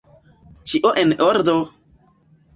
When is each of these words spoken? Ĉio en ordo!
Ĉio 0.71 0.93
en 1.03 1.13
ordo! 1.27 1.55